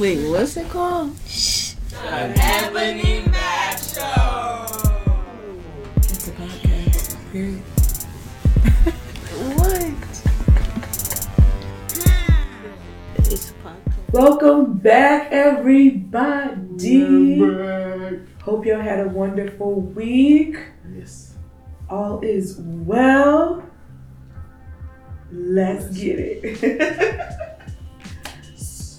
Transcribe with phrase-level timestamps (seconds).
[0.00, 1.14] Wait, what's it called?
[1.28, 1.74] Shh.
[1.90, 4.64] The Ebony Mac Show.
[5.96, 7.16] It's a podcast.
[7.30, 7.58] Period.
[9.58, 9.92] what?
[13.18, 14.10] It's a podcast.
[14.10, 17.38] Welcome back, everybody.
[17.38, 18.20] Back.
[18.40, 20.56] Hope y'all had a wonderful week.
[20.96, 21.34] Yes.
[21.90, 23.62] All is well.
[25.30, 27.40] Let's get it.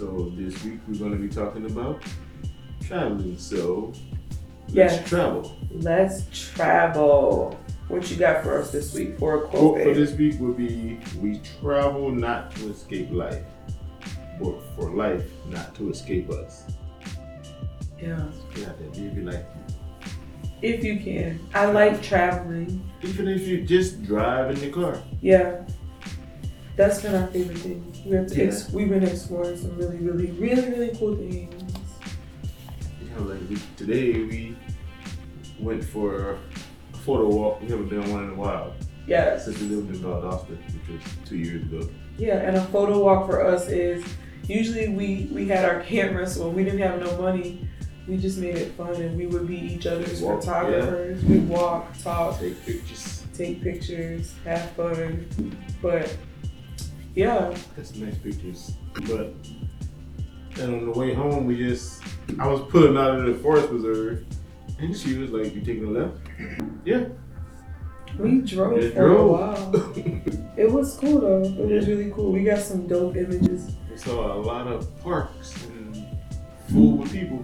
[0.01, 2.01] So this week we're going to be talking about
[2.83, 3.37] traveling.
[3.37, 3.93] So
[4.69, 5.55] let's travel.
[5.69, 6.23] Let's
[6.55, 7.55] travel.
[7.87, 9.75] What you got for us this week for a quote?
[9.75, 13.43] Quote for this week would be: We travel not to escape life,
[14.41, 16.63] but for life not to escape us.
[18.01, 19.45] Yeah, Yeah, that baby like
[20.63, 21.47] if you can.
[21.53, 22.89] I like traveling.
[23.03, 24.97] even if you just drive in the car.
[25.21, 25.61] Yeah,
[26.75, 27.90] that's been our favorite thing.
[28.05, 31.53] We have to ex- we've been exploring some really, really, really, really cool things.
[33.01, 34.57] You know, like we, today we
[35.59, 36.37] went for
[36.93, 37.61] a photo walk.
[37.61, 38.73] We haven't done one in a while
[39.07, 39.37] Yeah.
[39.37, 41.87] since we lived in Valdosta, which was two years ago.
[42.17, 44.03] Yeah, and a photo walk for us is
[44.47, 47.67] usually we we had our cameras, so when we didn't have no money,
[48.07, 51.23] we just made it fun, and we would be each other's Walk, photographers.
[51.23, 53.23] We walk, talk, Take pictures.
[53.35, 55.25] take pictures, have fun.
[55.81, 56.15] But
[57.15, 58.73] yeah, That's nice pictures.
[59.07, 59.33] But
[60.59, 62.03] and on the way home, we just
[62.39, 64.25] I was pulling out of the forest preserve,
[64.79, 66.17] and she was like, "You taking a left?"
[66.85, 67.05] Yeah.
[68.19, 69.93] we drove for a while.
[70.57, 71.43] It was cool though.
[71.43, 72.31] It was really cool.
[72.31, 73.71] We got some dope images.
[73.89, 76.05] We saw a lot of parks and
[76.69, 77.41] full with people.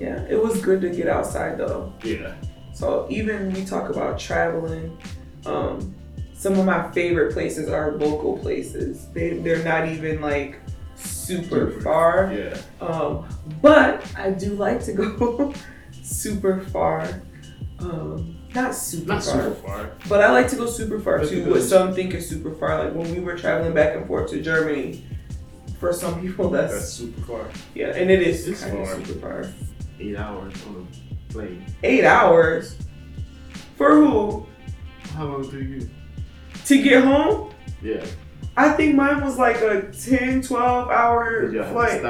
[0.00, 1.92] Yeah, it was good to get outside though.
[2.02, 2.34] Yeah.
[2.72, 4.96] So even we talk about traveling,
[5.46, 5.94] um,
[6.40, 9.06] some of my favorite places are local places.
[9.12, 10.58] They they're not even like
[10.96, 11.80] super Super.
[11.82, 12.32] far.
[12.32, 12.58] Yeah.
[12.80, 13.28] Um,
[13.60, 15.52] but I do like to go
[16.02, 17.22] super far.
[17.78, 19.90] Um, not super Not far, super far.
[20.08, 21.44] but I like to go super far That's too.
[21.44, 24.30] because- What some think is super far, like when we were traveling back and forth
[24.30, 25.04] to Germany.
[25.78, 27.44] For some people, that's, That's super far.
[27.74, 29.44] yeah, and it is It's kind of super far.
[29.98, 30.86] Eight hours on
[31.28, 31.64] a plane.
[31.82, 32.76] Eight hours
[33.76, 34.46] for who?
[35.14, 35.90] How long did you?
[36.70, 37.52] To get home?
[37.82, 38.04] Yeah.
[38.56, 42.00] I think mine was like a 10, 12 hour to flight.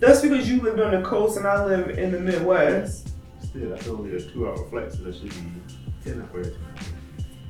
[0.00, 3.10] That's because you lived on the coast and I live in the Midwest.
[3.44, 5.36] Still, that's only a two-hour flight, so that should be
[6.04, 6.56] ten hours.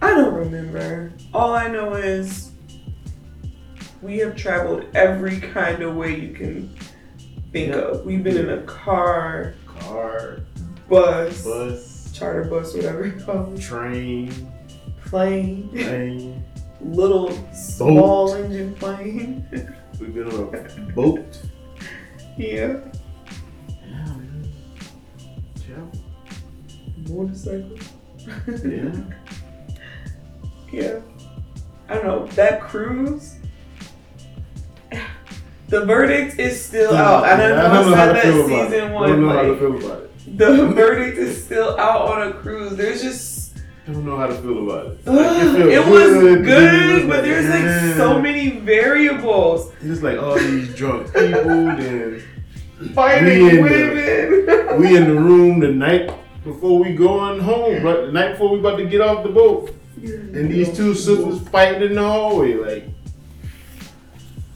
[0.02, 1.14] I don't remember.
[1.32, 2.50] All I know is
[4.02, 6.76] we have traveled every kind of way you can
[7.52, 7.76] think Yeah.
[7.80, 8.04] of.
[8.04, 10.40] We've been in a car, Car,
[10.90, 14.52] bus, bus, charter bus, whatever you call it, train,
[15.06, 16.44] plane, plane.
[16.80, 19.46] little small engine plane.
[20.00, 21.40] We've been on a boat.
[22.36, 22.78] yeah,
[23.82, 24.52] Yeah, man.
[27.08, 27.78] Motorcycle.
[28.64, 28.92] Yeah.
[30.72, 30.98] Yeah.
[31.88, 32.26] I don't know.
[32.34, 33.36] That cruise.
[35.68, 37.24] The verdict is still out.
[37.24, 38.96] I don't know, I said that season it.
[38.96, 40.38] I don't know how to feel about it.
[40.38, 42.76] the verdict is still out on a cruise.
[42.76, 43.35] There's just
[43.88, 45.06] I don't know how to feel about it.
[45.06, 49.72] Like, it, it was good, good, but there's like so many variables.
[49.80, 51.76] It's like all these drunk people.
[51.76, 52.22] Then
[52.94, 54.78] Fighting We women.
[54.80, 56.10] we in the room the night
[56.44, 59.74] before we going home, but the night before we about to get off the boat,
[60.02, 62.54] and these two sisters fighting in the hallway.
[62.54, 62.84] Like,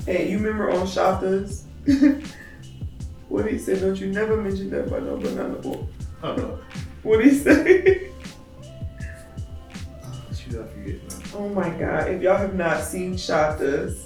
[0.06, 1.62] Hey, you remember on Shottas?
[3.28, 3.80] what he said?
[3.80, 5.86] Don't you never mention that by no banana boat.
[6.20, 6.60] Don't.
[7.04, 8.09] What he say?
[10.50, 11.38] Shoot, I forget now.
[11.38, 14.02] Oh my god, if y'all have not seen Shottas,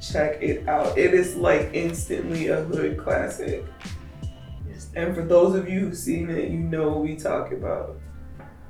[0.00, 0.96] check it out.
[0.96, 3.64] It is like instantly a hood classic.
[4.94, 7.96] And for those of you who've seen it, you know what we talk about.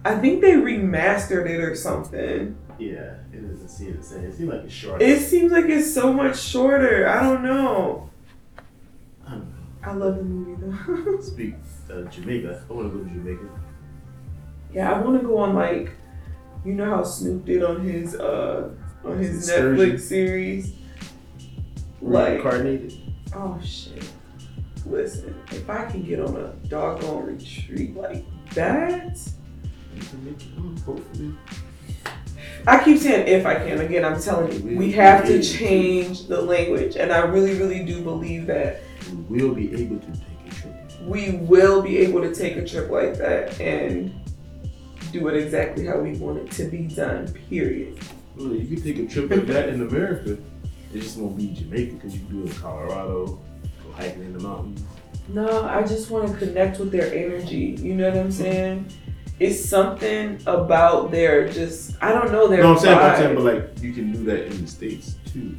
[0.05, 2.57] I think they remastered it or something.
[2.79, 4.25] Yeah, it doesn't seem the same.
[4.25, 5.03] It seems like it's short.
[5.03, 7.07] It seems like it's so much shorter.
[7.07, 8.11] I don't know.
[9.27, 9.57] I don't know.
[9.83, 11.21] I love the movie though.
[11.23, 11.55] Speak
[11.91, 12.65] uh, Jamaica.
[12.69, 13.49] I want to go to Jamaica.
[14.73, 15.93] yeah, I want to go on like,
[16.65, 18.71] you know how Snoop did on his uh
[19.05, 19.49] on his.
[19.51, 20.73] Netflix series.
[22.03, 22.95] Like, Reincarnated.
[23.35, 24.03] Oh shit.
[24.87, 28.25] Listen, if I can get on a doggone retreat like
[28.55, 29.19] that,
[29.95, 31.35] You can make it home, hopefully.
[32.67, 33.81] I keep saying if I can.
[33.81, 38.01] Again, I'm telling you, we have to change the language, and I really, really do
[38.03, 38.81] believe that
[39.29, 40.75] We will be able to take a trip.
[41.07, 44.13] we will be able to take a trip like that and
[45.13, 47.33] do it exactly how we want it to be done.
[47.49, 47.99] Period.
[48.37, 50.39] Well, you can take a trip like that in America.
[50.93, 54.33] It just won't be Jamaica because you can do it in Colorado, go hiking in
[54.33, 54.83] the mountains.
[55.29, 57.77] No, I just want to connect with their energy.
[57.79, 58.91] You know what I'm saying?
[59.39, 63.45] It's something about their just I don't know their No, I'm saying, I'm saying, but
[63.45, 65.57] like you can do that in the states too.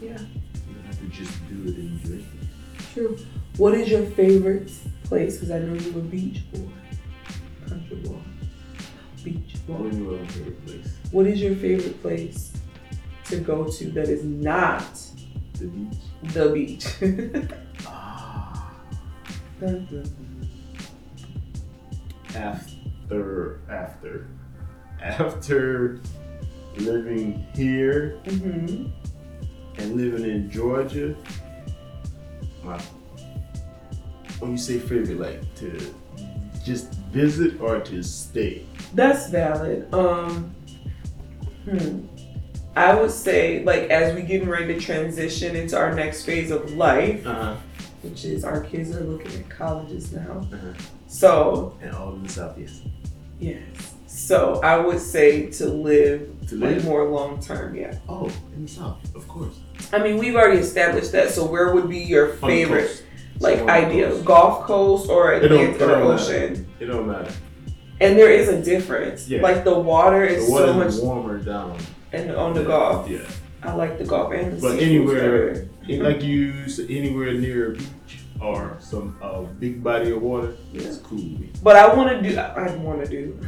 [0.00, 0.10] Yeah.
[0.10, 2.24] You don't have to just do it in Jersey.
[2.94, 3.18] True.
[3.56, 4.70] What is your favorite
[5.04, 5.34] place?
[5.34, 6.68] Because I know you a beach boy,
[7.66, 8.18] country boy,
[9.68, 9.74] boy.
[9.74, 10.96] Only knew my favorite place.
[11.12, 12.52] What is your favorite place
[13.26, 14.82] to go to that is not
[15.58, 15.98] The beach.
[16.34, 16.86] the beach?
[17.86, 18.74] Ah.
[19.60, 20.48] Dun, dun,
[22.34, 24.26] After, after,
[25.00, 26.00] after
[26.78, 28.34] living here dun.
[28.38, 28.90] Mhm.
[29.78, 31.14] and living in Georgia,
[32.62, 32.78] my
[34.38, 35.76] when you say favorite, like to
[36.64, 38.64] just visit or to stay.
[38.94, 39.92] That's valid.
[39.94, 40.54] Um,
[41.64, 42.06] hmm.
[42.76, 46.72] I would say, like, as we getting ready to transition into our next phase of
[46.74, 47.56] life, Uh-huh.
[48.02, 50.40] which is our kids are looking at colleges now.
[50.52, 50.72] Uh-huh.
[51.08, 52.82] So, And all in the southeast.
[53.40, 53.58] yes.
[54.06, 56.84] So I would say to live To live?
[56.84, 57.74] more long term.
[57.74, 57.94] Yeah.
[58.08, 59.54] Oh, in the south, of course.
[59.92, 61.30] I mean, we've already established that.
[61.30, 63.04] So where would be your favorite,
[63.38, 64.14] like, idea?
[64.22, 66.02] Gulf coast or Atlantic it matter.
[66.02, 66.66] ocean?
[66.80, 67.30] It don't matter.
[68.00, 69.28] And there is a difference.
[69.28, 69.42] Yeah.
[69.42, 71.76] Like the water is The water so much, warmer down.
[72.12, 73.18] and on the Gulf, Yeah.
[73.62, 75.66] I like the Gulf and the But anywhere-.
[75.88, 80.52] It- like you s- anywhere near a beach or some uh, big body of water,
[80.74, 81.18] it's cool.
[81.62, 82.38] But I want to do.
[82.38, 83.38] I want to do.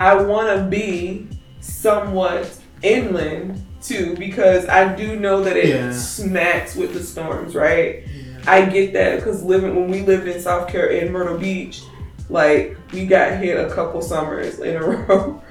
[0.00, 1.28] I want to be
[1.60, 2.50] somewhat
[2.82, 5.92] inland too because I do know that it Yeah.
[5.92, 8.04] smacks with the storms, right?
[8.46, 11.82] I get that because living when we lived in South Carolina in Myrtle Beach,
[12.30, 15.42] like we got hit a couple summers in a row.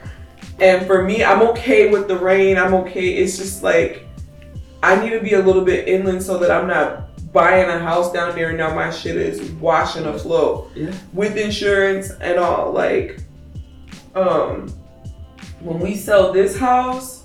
[0.59, 2.57] And for me, I'm okay with the rain.
[2.57, 3.15] I'm okay.
[3.15, 4.05] It's just like
[4.83, 8.11] I need to be a little bit inland so that I'm not buying a house
[8.11, 10.91] down there and now my shit is washing afloat Yeah.
[11.13, 12.71] with insurance and all.
[12.73, 13.21] Like,
[14.15, 14.67] um,
[15.61, 17.23] when we sell this house,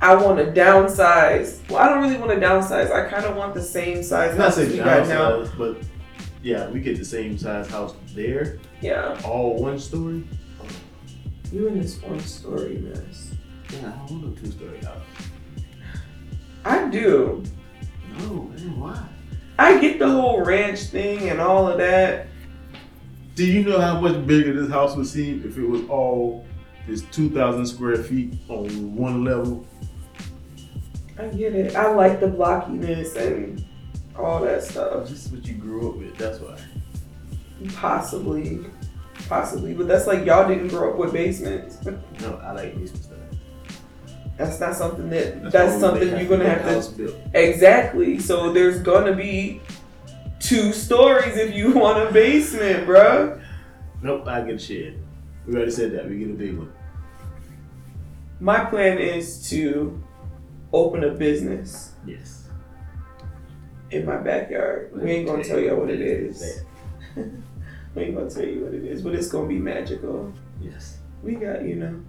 [0.00, 1.66] I want to downsize.
[1.70, 2.92] Well, I don't really want to downsize.
[2.92, 5.30] I kind of want the same size Not house say as we got now.
[5.30, 5.76] downsize, but
[6.48, 10.24] yeah, we get the same size house there, Yeah, all one story.
[11.52, 13.32] you in this one story mess.
[13.70, 15.02] Yeah, I don't want a two story house.
[16.64, 17.42] I do.
[18.18, 19.06] No, man, why?
[19.58, 22.28] I get the whole ranch thing and all of that.
[23.34, 26.46] Do you know how much bigger this house would seem if it was all
[26.86, 29.66] this two thousand square feet on one level?
[31.18, 31.76] I get it.
[31.76, 33.64] I like the blockiness and
[34.18, 35.08] all that stuff.
[35.08, 36.16] This is what you grew up with.
[36.18, 36.58] That's why.
[37.74, 38.60] Possibly,
[39.28, 41.78] possibly, but that's like y'all didn't grow up with basements.
[42.20, 43.18] No, I like basement stuff.
[44.36, 47.16] That's not something that That's that's, something you're gonna have house to built.
[47.34, 48.18] exactly.
[48.18, 49.60] So there's gonna be
[50.40, 53.40] two stories if you want a basement, bro.
[54.02, 54.98] Nope, I get a shed.
[55.46, 56.08] We already said that.
[56.08, 56.72] We get a big one.
[58.40, 60.00] My plan is to
[60.72, 62.37] open a business Yes.
[63.90, 64.90] In my backyard.
[64.94, 66.62] We ain't gonna tell y'all what it is.
[67.16, 70.32] we ain't gonna tell you what it is, but it's gonna be magical.
[70.60, 70.98] Yes.
[71.22, 72.00] We got, you know,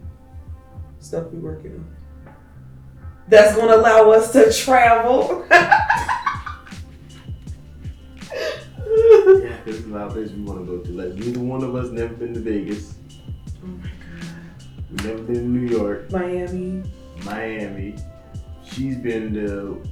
[1.00, 2.34] stuff we working on.
[3.28, 5.46] That's gonna allow us to travel.
[8.90, 10.92] Yeah, this is a lot of places we want to go to.
[10.92, 12.96] Like neither one of us never been to Vegas.
[13.64, 14.82] Oh my god.
[14.90, 16.84] We've never been to New York, Miami.
[17.24, 17.96] Miami.
[18.64, 19.84] She's been to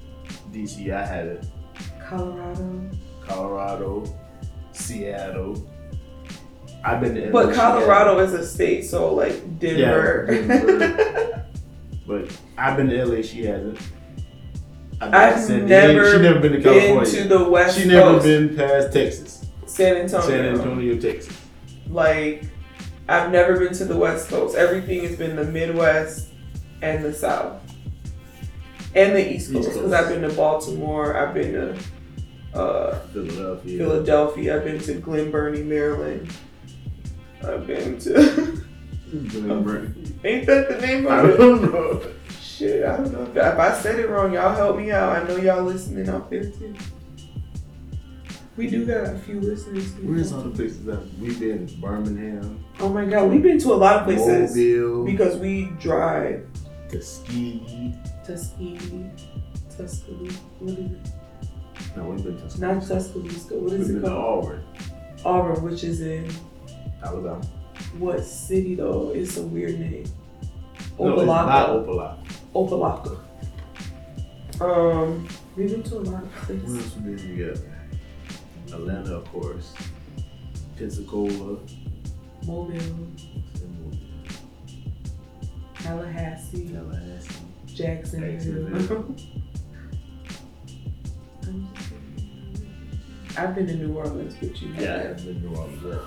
[0.52, 0.92] DC.
[0.92, 1.46] I had it.
[2.08, 2.90] Colorado.
[3.26, 4.18] Colorado,
[4.72, 5.70] Seattle.
[6.86, 10.28] I've been to But Colorado is a state, so like Denver.
[10.30, 11.44] Yeah, Denver.
[12.08, 13.22] But I've been to LA.
[13.22, 13.78] She hasn't.
[15.02, 15.94] I've, been to I've Diego.
[15.94, 18.24] never She never been to been to the West she never Coast.
[18.26, 20.28] been past Texas, San Antonio.
[20.28, 21.38] San Antonio, Texas.
[21.90, 22.46] Like,
[23.10, 24.56] I've never been to the West Coast.
[24.56, 26.30] Everything has been the Midwest
[26.82, 27.62] and the South.
[28.96, 29.74] And the East Coast.
[29.74, 31.18] Because I've been to Baltimore.
[31.18, 31.78] I've been to
[32.58, 33.78] uh, Philadelphia.
[33.78, 34.56] Philadelphia.
[34.58, 36.32] I've been to Glen Burnie, Maryland.
[37.44, 38.64] I've been to.
[39.30, 40.14] Glen Burnie.
[40.24, 41.38] Ain't that the name I of it?
[41.38, 42.02] don't know.
[42.42, 43.22] Shit, I don't know.
[43.24, 45.16] If, if I said it wrong, y'all help me out.
[45.16, 46.74] I know y'all listening out there too.
[48.56, 49.94] We do got a few listeners.
[49.94, 50.10] here.
[50.10, 51.68] Where's all the places that we've been?
[51.80, 56.48] Birmingham, Oh my god, we've been to a lot of places Mobile, because we drive.
[56.90, 57.94] Tuskegee.
[58.26, 59.12] Tuskegee,
[59.78, 60.32] Tuskegee.
[60.60, 60.98] What is it?
[61.96, 62.60] No, we've been to.
[62.62, 63.56] Not Tuscaloosa.
[63.56, 64.46] What We've is been it to called?
[64.46, 64.64] Auburn,
[65.26, 66.30] Auburn, which is in
[67.04, 67.42] Alabama.
[67.98, 69.12] what city though?
[69.16, 70.06] It's a weird name.
[71.00, 72.18] No, not Opelika.
[72.56, 73.20] Opelika.
[74.60, 74.62] Opelika.
[74.62, 76.78] Um, we've been to a lot of Where places.
[76.86, 77.74] else we been together?
[78.74, 79.74] Atlanta, of course.
[80.78, 81.58] Pensacola.
[82.46, 83.08] Mobile,
[85.76, 87.36] Tallahassee, Tallahassee.
[87.68, 88.32] Jacksonville.
[88.32, 89.16] Jacksonville.
[93.38, 95.10] I've been to New Orleans, but you Yeah.
[95.12, 95.84] I've been to New Orleans.
[95.86, 96.00] yeah.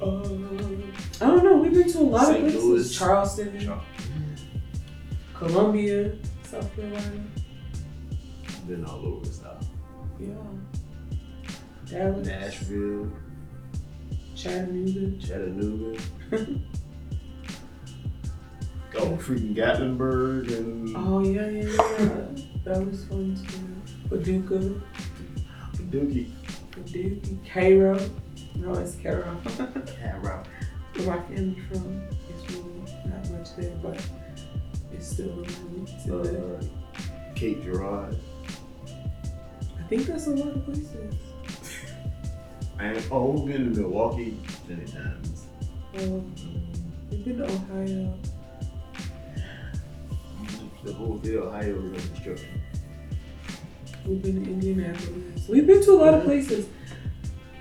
[0.00, 1.56] Uh, I don't know.
[1.56, 2.36] We've been to a lot St.
[2.36, 2.64] of places.
[2.64, 2.98] Louis.
[2.98, 3.82] Charleston, Char-
[5.34, 7.22] Columbia, South Carolina.
[8.66, 9.66] Been all over the South.
[10.18, 10.28] Yeah.
[11.86, 13.10] Dallas, Nashville,
[14.34, 15.18] Chattanooga.
[15.26, 16.00] Chattanooga.
[18.98, 21.64] Oh, freaking Gatlinburg and Oh yeah, yeah,
[21.98, 22.44] yeah.
[22.64, 24.08] that was fun too.
[24.08, 24.80] Paducah,
[25.90, 26.30] Dookie.
[26.96, 28.10] Paducah, Cairo.
[28.54, 29.34] No, it's Cairo.
[30.94, 32.02] Where my family from.
[32.30, 32.70] It's really
[33.06, 34.00] not much there, but
[34.92, 36.08] it's still really it's.
[36.08, 36.62] Uh,
[37.34, 38.16] Cape Girard.
[39.78, 41.14] I think that's a lot of places.
[42.78, 44.38] And oh, we've been to Milwaukee
[44.68, 45.46] many times.
[45.96, 46.30] Um,
[47.10, 48.18] we've been to Ohio.
[50.84, 52.60] The whole day Ohio was under construction.
[54.04, 55.48] We've been to Indianapolis.
[55.48, 56.66] We've been to a lot of places.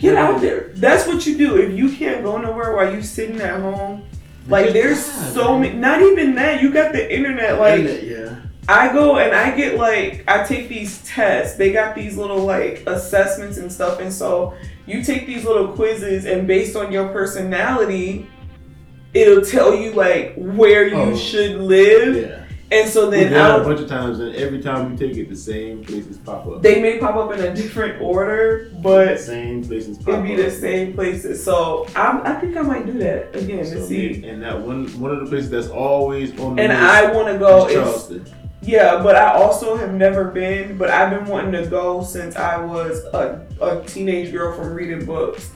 [0.06, 0.72] Get out there.
[0.76, 1.58] That's what you do.
[1.58, 4.04] If you can't go nowhere while you're sitting at home,
[4.48, 5.76] like there's so many.
[5.76, 6.62] Not even that.
[6.62, 7.60] You got the internet.
[7.60, 8.36] Like Internet, yeah.
[8.68, 11.58] I go and I get like I take these tests.
[11.58, 14.54] They got these little like assessments and stuff, and so
[14.86, 18.28] you take these little quizzes, and based on your personality,
[19.14, 21.16] it'll tell you like where you Oh.
[21.16, 22.16] should live.
[22.30, 22.35] Yeah.
[22.72, 25.36] And so then that a bunch of times, and every time we take it, the
[25.36, 26.64] same places pop up.
[26.64, 30.26] they may pop up in a different order, but same places pop it'd up.
[30.26, 31.44] be the same places.
[31.44, 34.26] So I'm, I think I might do that again to see.
[34.26, 37.28] and that one one of the places that's always on the And list I want
[37.28, 37.68] to go.
[37.68, 38.26] is Charleston.
[38.64, 40.76] yeah, but I also have never been.
[40.76, 45.06] But I've been wanting to go since I was a, a teenage girl from reading
[45.06, 45.52] books.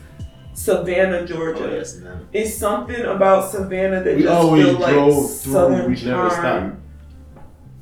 [0.53, 1.63] Savannah, Georgia.
[1.71, 1.99] Oh, yes.
[2.33, 5.53] It's something about Savannah that We just always feel like drove through.
[5.53, 6.75] southern We never stopped.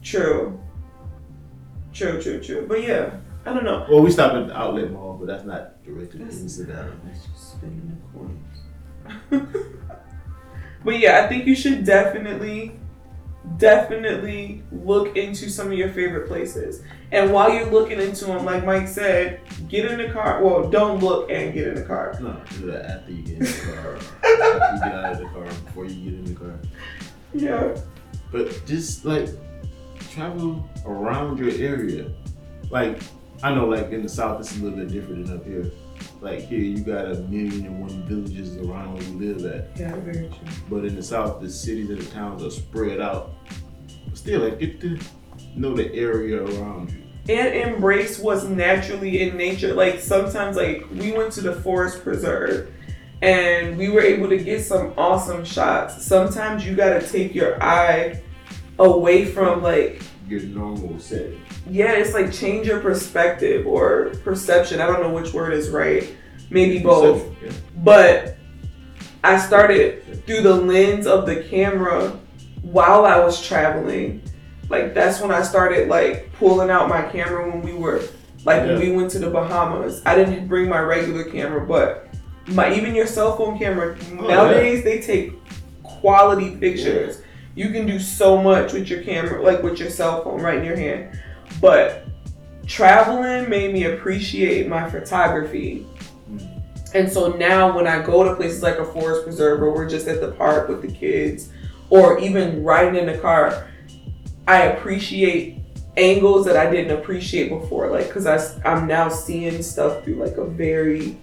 [0.08, 0.58] True.
[1.94, 2.66] True, true, true.
[2.66, 3.86] But yeah, I don't know.
[3.90, 6.96] Well, we stopped at the outlet mall, but that's not directly in That's- Savannah.
[7.06, 9.66] Let's just spin in the corners.
[10.86, 12.80] but yeah, I think you should definitely,
[13.58, 16.84] definitely look into some of your favorite places.
[17.12, 20.42] And while you're looking into them, like Mike said, get in the car.
[20.42, 22.18] Well, don't look and get in the car.
[22.22, 23.96] No, do that after you get in the car.
[23.96, 26.54] after you get out of the car, before you get in the car.
[27.34, 27.78] Yeah.
[28.32, 29.30] But just like
[30.18, 32.10] travel around your area.
[32.72, 33.02] Like
[33.44, 35.72] I know, like in the south, it's a little bit different than up here.
[36.22, 39.80] Like here, you got a million and one villages around where you live at.
[39.80, 40.40] Yeah, very true.
[40.70, 43.36] But in the south, the cities and the towns are spread out.
[44.08, 44.98] But still, like get to
[45.56, 47.04] know the area around you.
[47.36, 49.74] and embrace what's naturally in nature.
[49.76, 52.74] Like sometimes, like we went to the forest preserve
[53.22, 56.04] and we were able to get some awesome shots.
[56.04, 58.22] Sometimes you gotta take your eye
[58.80, 61.42] away from like Your normal setting.
[61.70, 64.80] yeah, it's like change your perspective or perception.
[64.82, 66.08] I don't know which word is right.
[66.50, 67.26] Maybe both.
[67.44, 67.52] Yeah.
[67.78, 68.38] But
[69.24, 72.18] I started through the lens of the camera
[72.62, 74.22] while I was traveling.
[74.70, 78.02] Like that's when I started like pulling out my camera when we were
[78.46, 80.02] like when we went to the Bahamas.
[80.06, 82.08] I didn't bring my regular camera, but
[82.48, 85.34] my even your cell phone camera Oh, nowadays they take
[85.84, 87.22] quality pictures.
[87.58, 90.64] You can do so much with your camera, like with your cell phone right in
[90.64, 91.20] your hand.
[91.60, 92.06] But
[92.68, 95.84] traveling made me appreciate my photography.
[96.30, 96.94] Mm.
[96.94, 100.08] And so now when I go to places like a forest preserve or we're just
[100.08, 101.50] at the park with the kids
[101.90, 103.68] or even riding in the car,
[104.48, 105.58] I appreciate
[105.98, 107.90] angles that I didn't appreciate before.
[107.90, 108.38] Like, cause I,
[108.72, 111.18] I'm now seeing stuff through like a very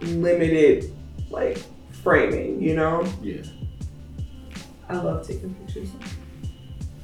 [0.00, 0.90] limited
[1.28, 1.62] like
[2.02, 3.04] framing, you know?
[3.20, 3.42] Yeah.
[4.88, 5.88] I love taking pictures.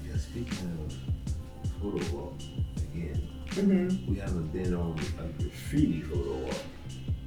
[0.07, 0.17] Yeah.
[0.17, 2.35] Speaking of photo walk,
[2.93, 6.55] again, hmm we haven't been on a graffiti photo walk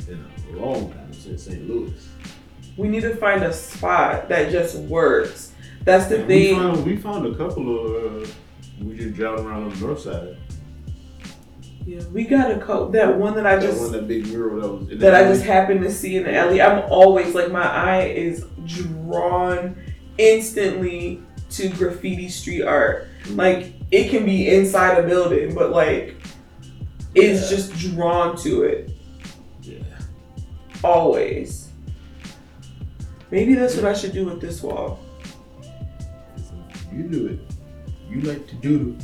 [0.08, 1.68] in a long time since St.
[1.68, 1.94] Louis.
[2.78, 5.52] We need to find a spot that just works.
[5.84, 6.56] That's the And we thing.
[6.58, 8.24] found we found a couple of.
[8.24, 8.28] Uh,
[8.82, 10.38] we just driving around on the north side.
[11.86, 12.92] Yeah, we got a coat.
[12.92, 15.44] That one that I That just one, that big mural that was the I just
[15.44, 16.62] happened to see in the alley.
[16.62, 19.76] I'm always like my eye is drawn
[20.18, 23.08] instantly to graffiti street art.
[23.32, 26.16] Like it can be inside a building, but like
[27.14, 27.58] it's Yeah.
[27.58, 28.92] just drawn to it
[29.62, 29.78] Yeah.
[30.84, 31.68] always.
[33.32, 35.00] Maybe that's what I should do with this wall.
[36.94, 37.40] You do it.
[38.10, 38.96] You like to doodle.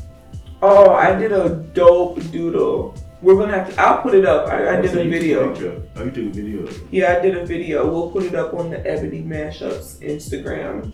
[0.62, 3.82] Oh, I did a dope doodle We're gonna have to.
[3.82, 4.48] I'll put it up.
[4.48, 5.54] I, I Oh, did a video.
[5.96, 6.68] Oh, you took a video.
[6.92, 7.90] Yeah, I did a video.
[7.92, 10.94] We'll put it up on the Ebony Mashups Instagram.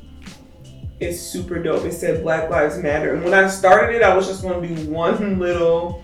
[1.00, 1.84] It's super dope.
[1.84, 3.14] It said Black Lives Matter.
[3.14, 6.04] And when I started it, I was just gonna do one little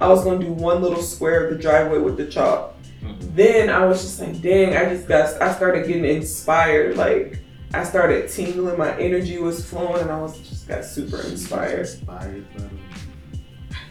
[0.00, 2.74] I was gonna do one little square of the driveway with the chalk.
[3.02, 3.34] Mhm.
[3.34, 6.96] Then I was just like, dang, I just got I started getting inspired.
[6.96, 7.40] Like
[7.74, 11.80] I started tingling, my energy was flowing and I was just got super inspired.
[11.80, 12.44] Inspired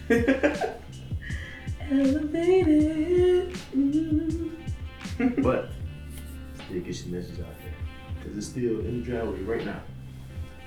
[1.92, 3.54] Elevated.
[3.76, 4.52] mm.
[5.18, 5.36] them.
[5.44, 5.70] But
[6.66, 7.74] still get your message out there.
[8.20, 9.82] Because it's still in the driveway right now.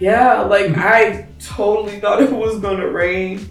[0.00, 3.48] Yeah, like I totally thought it was gonna rain,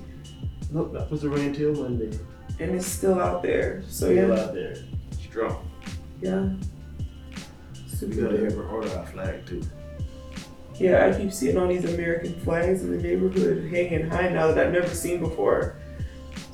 [0.72, 2.18] Nope, that was the rain till Monday.
[2.60, 3.82] and it's still out there.
[3.88, 4.76] So Still yeah, out there.
[5.22, 5.70] Strong.
[6.22, 6.50] yeah.
[7.88, 8.52] Super We gotta dope.
[8.52, 9.62] ever order our flag too.
[10.76, 14.58] Yeah, I keep seeing all these American flags in the neighborhood hanging high now that
[14.68, 15.78] I've never seen before.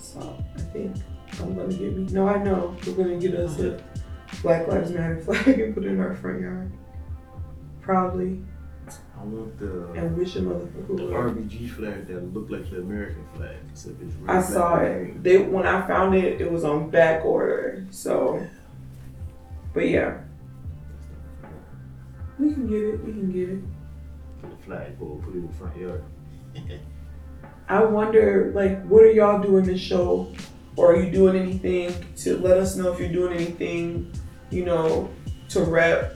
[0.01, 0.95] So I think
[1.39, 2.07] I'm gonna get me.
[2.11, 3.81] No, I know we're gonna get us a
[4.41, 6.71] Black Lives Matter flag and put it in our front yard.
[7.81, 8.41] Probably,
[9.19, 10.99] I want the and wish a the motherfucker would.
[11.01, 15.23] RBG flag that look like the American flag, except it's red, I saw it.
[15.23, 17.85] They when I found it, it was on back order.
[17.89, 18.45] So,
[19.73, 20.19] but yeah,
[22.37, 23.03] we can get it.
[23.03, 23.63] We can get it.
[24.41, 26.03] Put the flag pole, put it in the front yard.
[27.69, 30.33] I wonder, like, what are y'all doing this show?
[30.79, 31.93] Or are you doing anything
[32.23, 34.13] to let us know if you're doing anything,
[34.49, 35.09] you know,
[35.49, 36.15] to rep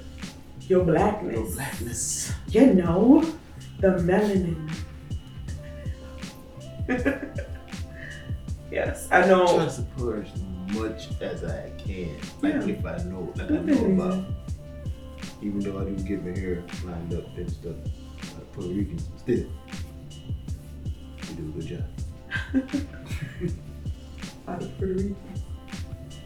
[0.62, 1.56] your blackness?
[1.56, 2.32] blackness.
[2.48, 3.26] You know,
[3.82, 4.72] the melanin.
[8.72, 9.60] yes, I I try know.
[9.66, 12.16] to support as much as I can.
[12.42, 12.68] Like Yeah.
[12.68, 14.24] if I know, like I know about.
[15.42, 17.76] Even though I do get my hair lined up and stuff,
[18.38, 19.44] like Puerto Ricans, still,
[21.28, 21.84] we do a good job.
[24.48, 25.16] Of Puerto Rico.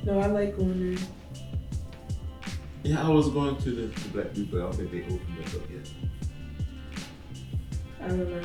[0.03, 1.05] No, I like going there.
[2.83, 4.60] Yeah, I was going to the, the Black People.
[4.60, 5.89] I don't think they opened that up yet.
[8.01, 8.41] I don't know.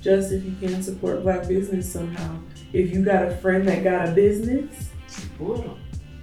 [0.00, 2.38] Just if you can support black business somehow.
[2.72, 5.76] If you got a friend that got a business, Support them.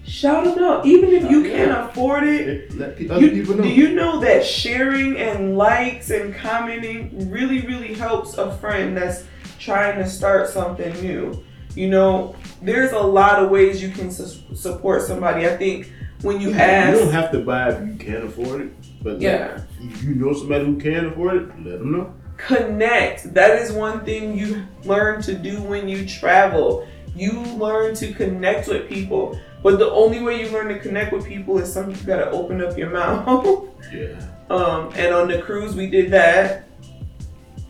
[0.05, 0.85] shout them out.
[0.85, 3.63] Even if you can't afford it, Let pe- other You- people know.
[3.63, 9.23] Do you know that sharing and likes and commenting really, really helps a friend that's
[9.59, 11.43] trying to start something new?
[11.75, 15.45] You know, there's a lot of ways you can su- support somebody.
[15.45, 18.61] I think when you you ask, you don't have to buy if you can't afford
[18.61, 19.03] it.
[19.03, 22.13] But like, yeah, if you know somebody who can afford it, let them know.
[22.37, 23.33] connect.
[23.33, 26.87] That is one thing you learn to do when you travel.
[27.15, 29.39] You learn to connect with people.
[29.63, 32.63] But the only way you learn to connect with people is something you gotta open
[32.63, 33.67] up your mouth.
[33.93, 34.19] Yeah.
[34.49, 36.67] um, and on the cruise we did that.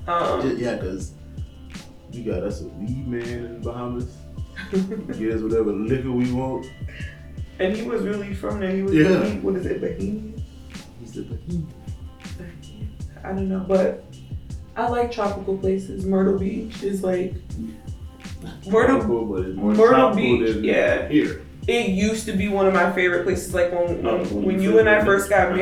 [0.08, 1.14] Um, yeah, because
[2.16, 4.16] we got us a weed man in the Bahamas.
[4.72, 6.66] Get us whatever liquor we want.
[7.60, 8.72] And he was really from there.
[8.76, 9.08] He was Yeah.
[9.10, 10.44] Bohemian- what is it, Bohemian?
[11.02, 11.66] He's the Bahamian.
[13.24, 14.06] I don't know, but
[14.76, 16.06] I like tropical places.
[16.06, 17.34] Myrtle Beach is like
[18.68, 21.08] Myrtle- Tropical, but it's more Myrtle tropical Beach, than yeah.
[21.10, 21.42] Here.
[21.68, 23.54] it used to be one of my favorite places.
[23.54, 25.58] Like when when, when you you and I first got uh-huh.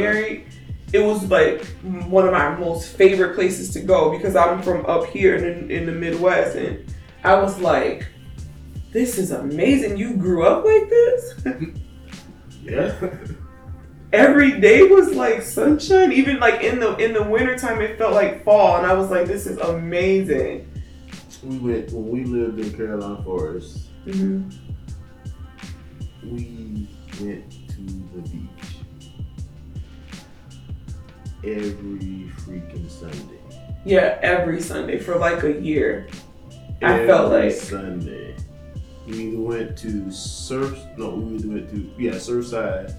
[0.94, 1.66] It was like
[2.08, 5.86] one of my most favorite places to go because I'm from up here in in
[5.86, 6.86] the Midwest, and
[7.24, 8.08] I was like,
[8.92, 9.98] this is amazing.
[9.98, 11.46] You grew up like this.
[12.64, 12.96] Yeah.
[14.14, 18.42] every day was like sunshine even like in the in the wintertime it felt like
[18.46, 20.72] fall and i was like this is amazing
[21.44, 23.88] we went when we lived in Carolina Forest.
[24.06, 24.50] hmm
[26.24, 26.88] We
[27.22, 27.82] went to
[28.16, 28.53] the beach
[31.44, 33.40] every freaking Sunday.
[33.86, 36.08] yeah every sunday for like a year
[36.82, 38.36] I felt like- Sunday.
[39.08, 40.78] We either went to surf.
[40.98, 42.94] No, we either went to yeah Surfside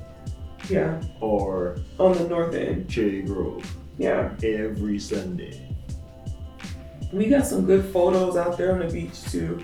[0.70, 3.64] yeah or on the north end Cherry Grove
[3.98, 5.68] yeah every Sunday.
[7.12, 9.60] we got some good photos out there on the beach too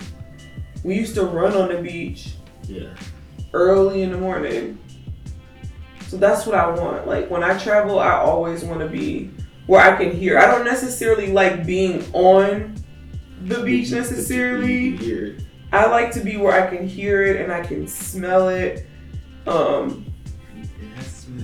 [0.83, 2.33] we used to run on the beach
[2.67, 2.93] Yeah.
[3.53, 4.77] early in the morning
[6.11, 9.31] so that's what i want like when i travel i always want to be
[9.65, 12.75] where i can hear i don't necessarily like being on
[13.43, 14.97] the beach necessarily
[15.73, 18.85] I like to be where I can hear it and I can smell it.
[19.47, 20.05] Um,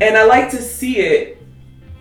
[0.01, 1.41] and I like to see it.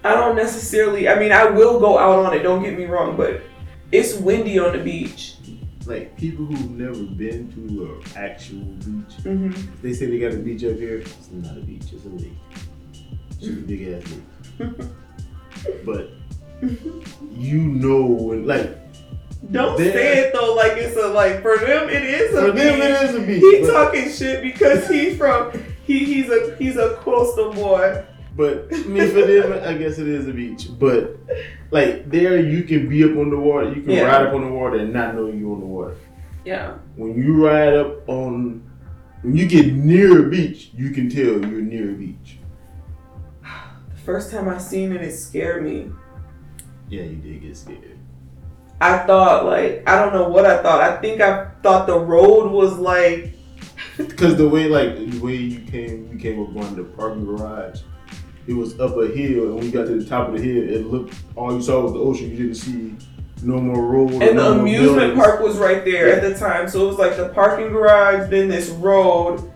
[0.02, 3.16] I don't necessarily, I mean, I will go out on it, don't get me wrong,
[3.16, 3.42] but
[3.92, 5.35] it's windy on the beach.
[5.88, 10.38] Like people who've never been to an actual beach, hmm they say they got a
[10.38, 10.98] beach up here.
[10.98, 11.92] It's not a beach.
[11.92, 12.32] It's a lake.
[13.38, 14.04] It's a big ass
[14.58, 14.70] lake.
[15.84, 16.10] But
[17.32, 18.78] you know when like
[19.52, 22.62] Don't say it though, like it's a like for them it is a For beach.
[22.62, 23.42] them, it is a beach.
[23.42, 25.52] He talking shit because he's from
[25.86, 28.04] he he's a he's a coastal boy.
[28.36, 30.68] But I mean, for them, I guess it is a beach.
[30.78, 31.16] But
[31.70, 33.72] like there, you can be up on the water.
[33.72, 34.02] You can Yeah.
[34.02, 35.94] ride up on the water and not know you're on the water.
[36.44, 36.74] Yeah.
[36.96, 38.62] When you ride up on,
[39.22, 42.38] when you get near a beach, you can tell you're near a beach.
[43.42, 45.90] The first time I seen it, it scared me.
[46.88, 47.98] Yeah, you did get scared.
[48.80, 50.82] I thought like I don't know what I thought.
[50.82, 53.32] I think I thought the road was like
[53.96, 57.80] Because the way, like the way you came, you came up on the parking garage.
[58.46, 60.62] It was up a hill, and when you got to the top of the hill,
[60.62, 61.14] it looked.
[61.34, 62.30] All you saw was the ocean.
[62.30, 62.94] You didn't see
[63.42, 64.12] no more road.
[64.22, 66.68] and no the amusement park was right there at the time.
[66.68, 69.50] So it was like the parking garage, then this road,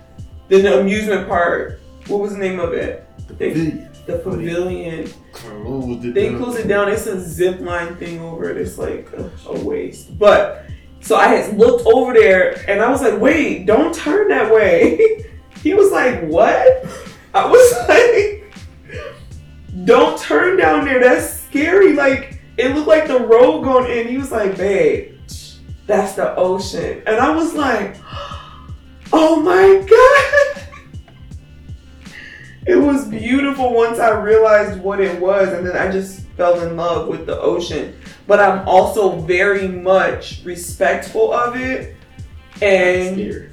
[0.49, 1.81] then the amusement park.
[2.09, 3.07] What was the name of it?
[3.29, 3.87] The They- pavilion.
[4.07, 5.11] The pavilion.
[5.33, 6.39] Closed it They down.
[6.43, 6.89] closed it down.
[6.89, 8.57] It's a zip line thing over it.
[8.57, 10.19] It's like a, a waste.
[10.19, 10.65] But
[11.01, 15.25] so I had looked over there and I was like, wait, don't turn that way.
[15.63, 16.67] he was like, what?
[17.33, 18.40] I was like,
[19.85, 21.01] don't turn down there.
[21.01, 21.93] That's scary.
[21.95, 24.09] Like it looked like the road going in.
[24.09, 25.19] He was like, babe,
[25.87, 27.03] that's the ocean.
[27.07, 27.97] And I was like,
[29.13, 30.57] oh my god.
[32.67, 36.77] It was beautiful once I realized what it was, and then I just fell in
[36.77, 37.97] love with the ocean.
[38.27, 41.97] But I'm also very much respectful of it
[42.61, 43.50] and.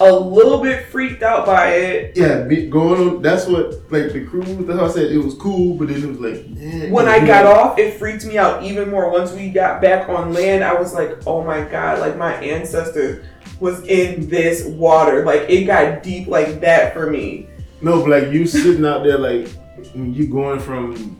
[0.00, 2.16] A little bit freaked out by it.
[2.16, 3.22] Yeah, be, going on.
[3.22, 4.66] That's what like the cruise.
[4.66, 7.44] That's how I said it was cool, but then it was like When I got
[7.44, 9.10] off, it freaked me out even more.
[9.10, 13.24] Once we got back on land, I was like, oh my god, like my ancestors
[13.60, 15.24] was in this water.
[15.24, 17.48] Like it got deep like that for me.
[17.82, 19.48] No, but like you sitting out there, like
[19.92, 21.18] when you going from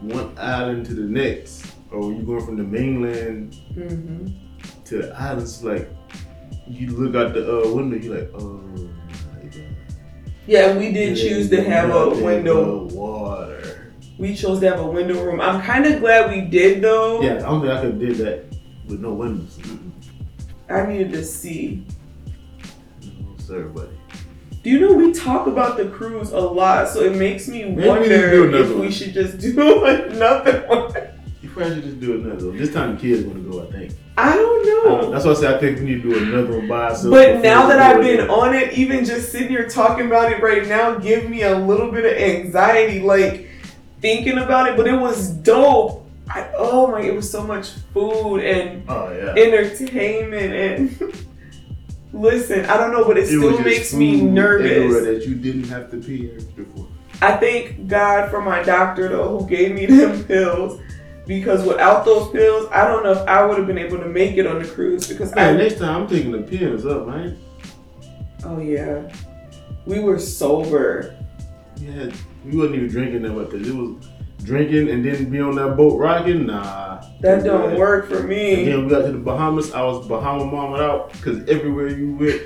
[0.00, 4.28] one island to the next, or you going from the mainland hmm
[4.86, 5.90] to the islands, like
[6.68, 9.64] you look out the uh, window, you're like, oh my god.
[10.46, 12.84] Yeah, we did choose to have a window.
[12.86, 13.92] Water.
[14.18, 15.40] We chose to have a window room.
[15.40, 17.20] I'm kind of glad we did though.
[17.22, 18.44] Yeah, I don't think I could did that
[18.86, 19.58] with no windows.
[19.58, 19.90] Mm-mm.
[20.68, 21.86] I needed to see.
[23.02, 23.90] No, sir, buddy.
[24.62, 27.82] Do you know we talk about the cruise a lot, so it makes me Maybe
[27.82, 28.90] we wonder another if we one.
[28.90, 30.92] should just do another one.
[31.40, 32.56] You probably should just do another one.
[32.56, 33.92] This time the kids want to go, I think.
[34.20, 35.10] I don't know.
[35.12, 37.10] that's why I said I think we need to do another one by ourselves.
[37.10, 40.66] But now that I've been on it, even just sitting here talking about it right
[40.66, 43.48] now, give me a little bit of anxiety, like
[44.00, 44.76] thinking about it.
[44.76, 46.04] But it was dope.
[46.28, 49.40] I, oh my, it was so much food and Oh yeah.
[49.42, 50.52] entertainment
[51.00, 51.26] and
[52.12, 55.04] listen, I don't know, but it, It still makes me nervous.
[55.04, 55.96] that you didn't have to
[56.36, 56.86] extra for.
[57.20, 60.80] I thank God for my doctor though, who gave me them pills.
[61.28, 64.38] Because without those pills, I don't know if I would have been able to make
[64.38, 65.06] it on the cruise.
[65.06, 67.34] Because Man, I, next time I'm taking the pills up, right?
[68.44, 69.12] oh yeah,
[69.84, 71.14] we were sober.
[71.76, 72.10] Yeah,
[72.46, 73.96] we wasn't even drinking that much because it was
[74.42, 76.46] drinking and then be on that boat rocking.
[76.46, 78.64] Nah, That don't work for And me.
[78.64, 79.72] then we got to the Bahamas.
[79.72, 82.40] I was Bahama mama out because everywhere you went,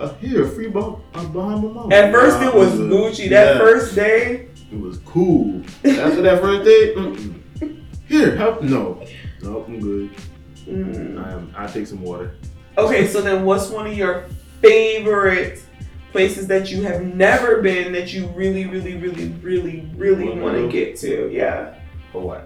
[0.00, 1.94] uh, here free bah- uh, Bahama mama.
[1.94, 3.28] At first, Nah, it was Gucci.
[3.28, 5.60] That yeah, first day, it was cool.
[5.84, 7.41] After that first day, mm-mm.
[8.12, 8.62] Here, help.
[8.62, 9.04] No,
[9.42, 10.10] no, I'm good.
[10.66, 11.24] mm.
[11.24, 11.52] I am.
[11.56, 12.34] I take some water.
[12.78, 13.06] okay.
[13.08, 14.26] So then, what's one of your
[14.60, 15.62] favorite
[16.12, 20.56] places that you have never been that you really, really, really, really, really Wanna want
[20.56, 20.68] to go?
[20.70, 21.30] get to?
[21.32, 21.74] Yeah.
[22.12, 22.42] Hawaii.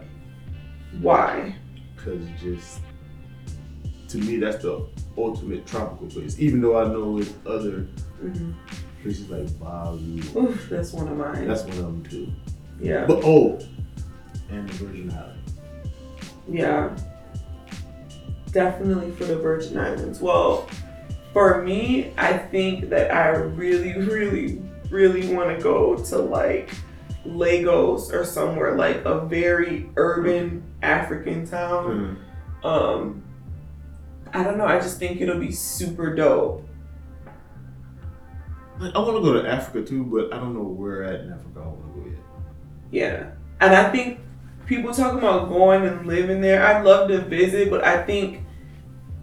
[1.00, 1.54] Why?
[1.96, 2.80] Because just
[4.08, 4.86] to me, that's the
[5.18, 6.38] ultimate tropical place.
[6.38, 7.86] Even though I know it's other
[8.24, 8.54] Mhm.
[9.02, 10.22] places like Bali.
[10.36, 11.46] Oof, that's one of mine.
[11.48, 12.28] That's one of them too.
[12.80, 13.04] yeah.
[13.06, 13.58] But oh,
[14.50, 15.35] and the Virgin Islands.
[16.48, 16.96] Yeah.
[18.52, 20.20] Definitely for the Virgin Islands.
[20.20, 20.68] Well,
[21.32, 26.70] for me, I think that I really, really, really want to go to like
[27.24, 32.18] Lagos or somewhere like a very urban African town.
[32.62, 32.66] Mm.
[32.66, 33.22] Um,
[34.32, 34.66] I don't know.
[34.66, 36.66] I just think it'll be super dope.
[38.78, 41.32] Like, I want to go to Africa too, but I don't know where at in
[41.32, 42.18] Africa I want to go yet.
[42.90, 43.30] Yeah.
[43.60, 44.20] And I think
[44.66, 48.42] people talking about going and living there, I'd love to visit, but I think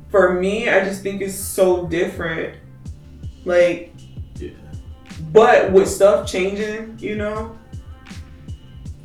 [0.10, 2.58] for me, I just think it's so different.
[3.45, 3.93] Like,
[4.36, 4.51] Yeah.
[5.32, 7.58] but with stuff changing, you know,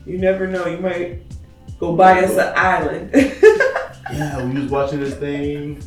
[0.07, 0.67] you never know.
[0.67, 1.23] You might
[1.79, 3.11] go buy us an island.
[4.11, 5.83] Yeah, we was watching this thing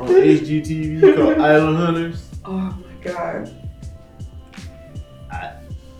[0.00, 2.26] on HGTV called Island Hunters.
[2.46, 3.54] oh my god.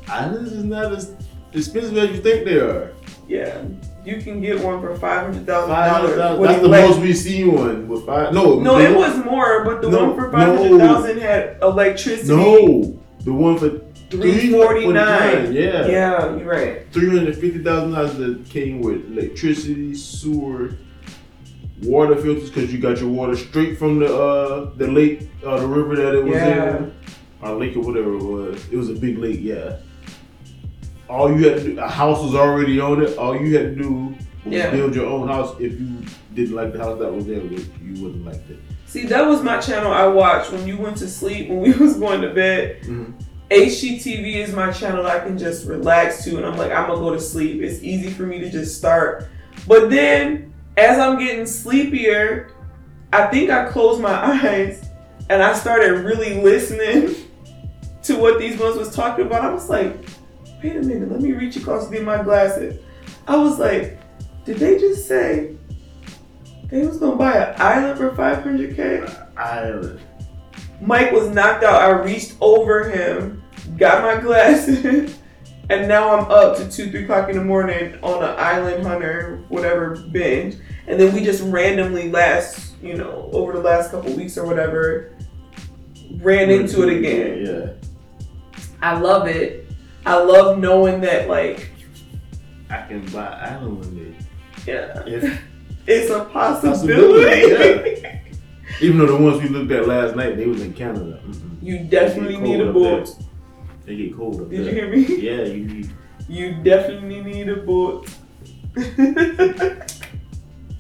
[0.09, 1.15] Islands is not as
[1.53, 2.93] expensive as you think they are.
[3.31, 3.63] Yeah.
[4.05, 6.17] You can get one for five hundred thousand dollars.
[6.49, 8.35] That's the most we seen one with five.
[8.35, 11.23] No, No, it was more, but the No, one for five hundred thousand no.
[11.23, 12.35] had electricity.
[12.35, 13.71] No, the one for
[14.11, 15.53] three forty nine.
[15.53, 16.93] Yeah, Yeah, you're right.
[16.93, 20.73] three hundred fifty thousand dollars that came with electricity, sewer,
[21.83, 25.67] water filters because you got your water straight from the uh the lake, uh, the
[25.69, 26.77] river that it was Yeah.
[26.79, 26.95] in,
[27.43, 28.67] or lake or whatever it was.
[28.73, 29.77] It was a big lake, yeah.
[31.11, 33.19] All you had to do, a house was already on it.
[33.19, 34.71] All you had to do was Yeah.
[34.71, 35.55] build your own house.
[35.59, 35.89] If you
[36.35, 38.59] didn't like the house that was there, which you wouldn't like it.
[38.87, 41.95] See, that was my channel I watched when you went to sleep, when we was
[41.95, 42.83] going to bed.
[42.85, 43.13] Mhm.
[43.51, 47.13] HGTV is my channel I can just relax to, and I'm like, I'm gonna go
[47.13, 47.61] to sleep.
[47.61, 49.27] It's easy for me to just start.
[49.67, 52.53] But then, as I'm getting sleepier,
[53.13, 54.81] I think I closed my eyes
[55.29, 57.17] and I started really listening
[58.05, 59.45] to what these ones was talking about.
[59.45, 59.97] I was like,
[60.63, 62.81] wait a minute, let me reach across to get my glasses.
[63.27, 63.99] I was like,
[64.45, 65.57] did they just say
[66.71, 69.37] they was gonna buy an island for 500k?
[69.37, 70.01] Island.
[70.81, 71.83] Mike was knocked out.
[71.83, 73.43] I reached over him,
[73.77, 75.19] got my glasses,
[75.71, 79.45] and now I'm up to two, three o'clock in the morning on an Island Hunter,
[79.49, 80.57] whatever binge.
[80.87, 85.13] And then we just randomly last, you know, over the last couple weeks or whatever,
[86.17, 87.47] ran into it again.
[87.47, 88.61] Yeah.
[88.83, 89.70] I love it.
[90.07, 91.71] I love knowing that, like,
[92.71, 94.15] I can buy island one day.
[94.67, 95.41] yeah, If,
[95.87, 97.43] it's a possibility.
[97.55, 98.21] Possibility,
[98.81, 101.21] even though the ones we looked at last night, they was in Canada.
[101.27, 101.57] Mm-mm.
[101.63, 103.17] you definitely need a cold boat.
[103.85, 104.75] They get cold up Did you there.
[104.75, 105.17] hear me?
[105.21, 105.91] Yeah, you need.
[106.29, 108.09] You definitely need a boat.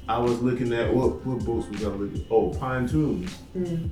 [0.08, 2.24] I was looking at what what boats was I looking?
[2.30, 3.32] Oh, pontoons.
[3.52, 3.86] Hmm.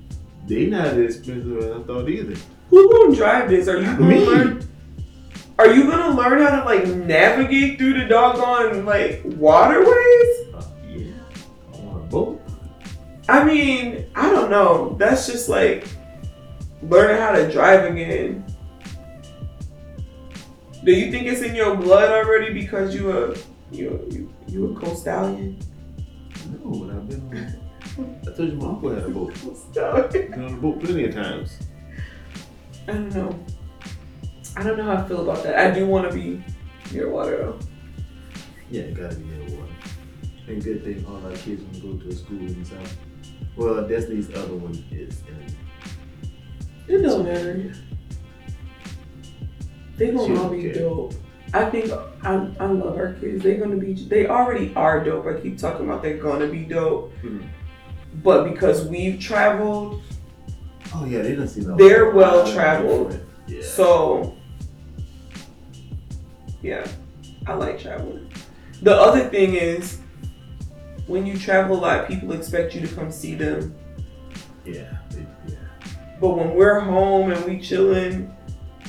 [0.47, 2.37] They not as expensive as I thought either.
[2.71, 3.67] Who gonna drive this?
[3.69, 4.25] Are you gonna Me.
[4.27, 4.69] learn?
[5.59, 10.55] Are you gonna learn how to like navigate through the doggone like waterways?
[10.55, 11.13] Uh, yeah,
[11.75, 12.43] I want a boat.
[13.29, 14.95] I mean, I don't know.
[15.01, 15.89] That's just like
[16.83, 18.45] learning how to drive again.
[20.85, 23.37] Do you think it's in your blood already because you a
[23.73, 25.61] you you you a coastallion?
[26.47, 27.61] No, but I've been.
[27.99, 29.35] I told you my uncle had a boat.
[29.35, 30.31] Coastallion.
[30.31, 31.59] Been on a boat plenty of times.
[32.87, 33.45] I don't know.
[34.59, 35.57] I don't know how I feel about that.
[35.57, 36.43] I do want to be
[36.93, 37.59] near water though.
[38.71, 39.73] Yeah, it gotta be near water.
[40.49, 42.97] And good thing all our kids want to go to a school in south.
[43.57, 45.55] Well, Destiny's other one is in
[46.95, 47.73] It don't matter.
[49.97, 50.75] They gonna She all be care.
[50.75, 51.15] dope.
[51.55, 51.93] I think
[52.25, 53.43] I, I love our kids.
[53.45, 53.95] They're gonna be.
[53.95, 55.27] They already are dope.
[55.27, 57.13] I keep talking about they're gonna be dope.
[57.23, 57.47] Mhm.
[58.25, 60.03] But because we've traveled,
[60.95, 63.21] Oh yeah, they don't see a They're well-traveled.
[63.47, 63.63] Yeah.
[63.63, 64.35] so
[66.63, 66.87] yeah,
[67.47, 68.31] I like traveling.
[68.83, 69.99] The other thing is,
[71.07, 73.75] when you travel a lot, people expect you to come see them.
[74.65, 74.97] yeah,
[75.47, 75.55] yeah.
[76.21, 78.35] But when we're home and we chilling,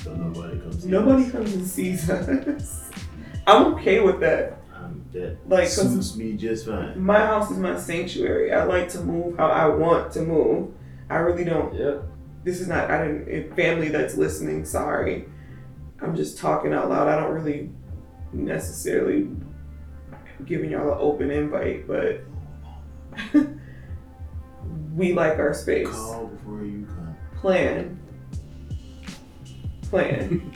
[0.03, 0.84] So nobody comes.
[0.84, 1.32] see nobody us.
[1.32, 2.89] comes and sees us.
[3.47, 4.58] I'm okay with that.
[4.75, 6.99] Um, that Like, suits me just fine.
[7.03, 8.51] My house is my sanctuary.
[8.53, 10.71] I like to move how I want to move.
[11.10, 11.73] I really don't.
[11.73, 12.03] Yep.
[12.43, 12.89] This is not.
[12.91, 13.55] I didn't.
[13.55, 15.25] Family that's listening, sorry.
[16.01, 17.07] I'm just talking out loud.
[17.07, 17.71] I don't really
[18.33, 19.29] necessarily
[20.45, 22.21] giving y'all an open invite, but
[24.95, 25.89] we like our space.
[25.89, 27.15] Call before you come.
[27.39, 27.99] Plan.
[29.89, 30.53] Plan.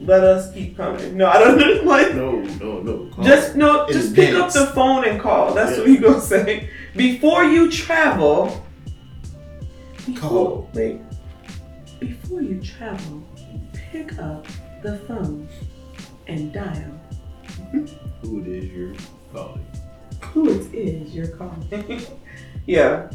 [0.00, 1.16] Let us keep coming.
[1.16, 2.14] No, I don't like.
[2.14, 3.10] No, no, no.
[3.14, 3.24] Call.
[3.24, 5.52] Just no, just pick up the phone and call.
[5.54, 5.92] That's what Yeah.
[5.94, 6.70] you gonna say.
[6.96, 8.64] Before you travel,
[10.06, 10.70] before, Call.
[10.74, 11.00] Wait.
[12.00, 13.22] Before you travel,
[13.74, 14.46] pick up
[14.82, 15.48] the phone
[16.26, 17.00] and dial
[18.22, 18.94] who it is you're
[19.32, 19.66] calling.
[20.22, 22.02] who it is you're calling.
[22.66, 23.10] yeah,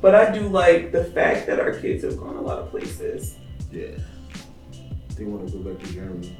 [0.00, 3.36] but I do like the fact that our kids have gone a lot of places.
[3.70, 3.98] Yeah.
[5.16, 6.36] They want to go back to Germany.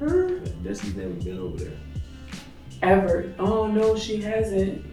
[0.00, 1.78] Uh, Destiny's never been over there.
[2.82, 3.34] ever?
[3.38, 4.84] Oh no, she hasn't.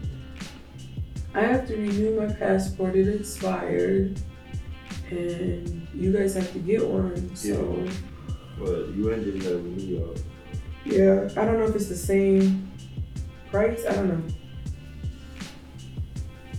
[1.34, 2.94] I have to renew my passport.
[2.94, 4.20] It expired,
[5.10, 7.34] and you guys have to get one.
[7.34, 7.86] So.
[8.58, 10.16] But you ended up in New York.
[10.84, 12.70] Yeah, I don't know if it's the same
[13.50, 13.84] price.
[13.86, 14.34] I don't know.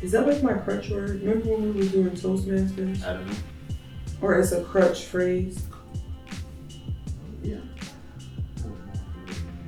[0.02, 1.22] Is that like my crutch word?
[1.22, 3.06] Remember when we were doing Toastmasters?
[3.06, 3.36] I don't know.
[4.22, 5.66] Or it's a crutch phrase?
[7.42, 7.60] Yeah.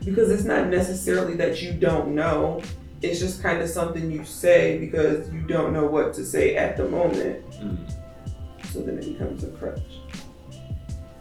[0.03, 2.61] Because it's not necessarily that you don't know.
[3.01, 6.77] It's just kind of something you say because you don't know what to say at
[6.77, 7.49] the moment.
[7.51, 7.93] Mm.
[8.71, 9.79] So then it becomes a crutch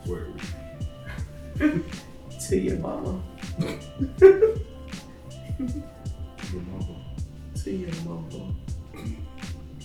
[0.06, 0.40] Word.
[1.58, 3.22] To your mama.
[4.08, 4.60] To
[6.52, 6.96] your mama.
[7.62, 8.54] to your mama.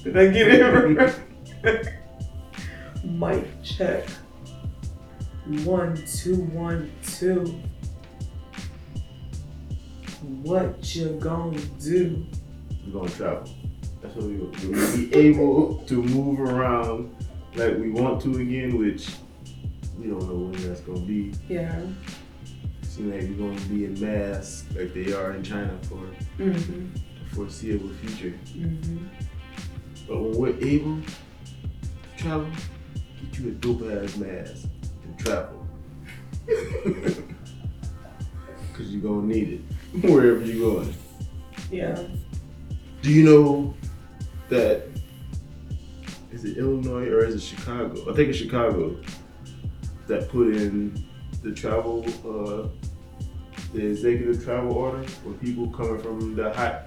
[0.04, 0.48] Did I get
[1.64, 1.94] it?
[3.04, 4.08] Mic check.
[5.64, 7.60] One, two, one, two.
[10.44, 12.26] What you gonna do?
[12.86, 13.50] We're gonna travel.
[14.02, 14.52] That's what we will
[14.96, 17.16] be able to move around
[17.56, 19.10] like we want to again, which
[20.00, 21.34] we don't know when that's gonna be.
[21.48, 21.80] Yeah.
[22.82, 25.98] Seems like we're gonna be in mass like they are in China for
[26.38, 26.88] Mm-hmm.
[26.94, 28.38] the foreseeable future.
[28.56, 28.98] Mm-hmm.
[30.08, 32.48] But when we're able to travel,
[33.32, 34.68] get you a dope ass mask
[35.04, 35.68] and travel.
[38.74, 39.62] Cause you're gonna need
[39.94, 40.94] it wherever you're going.
[41.72, 42.02] Yeah.
[43.02, 43.74] Do you know
[44.50, 44.88] that
[46.32, 48.02] is it Illinois or is it Chicago?
[48.12, 48.96] I think it's Chicago
[50.10, 51.02] that put in
[51.42, 52.68] the travel uh
[53.74, 56.86] the executive travel order for people coming from the hot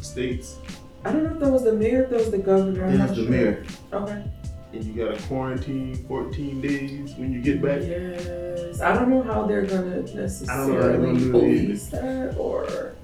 [0.00, 0.58] states.
[1.04, 2.84] I don't know if that was the mayor, if that was the governor.
[2.84, 3.30] I'm That's the sure.
[3.30, 3.64] mayor.
[3.92, 4.24] Okay.
[4.72, 7.82] And you gotta quarantine 14 days when you get back.
[7.82, 8.80] Yes.
[8.80, 12.94] I don't know how they're gonna I don't know how they're necessarily police that or